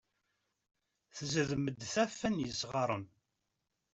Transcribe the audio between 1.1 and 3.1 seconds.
Tezdem-d taffa n yesɣaren.